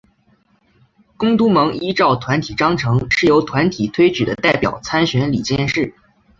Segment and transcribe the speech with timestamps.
[1.15, 5.93] 公督盟依照团体章程是由团体推举的代表参选理监事。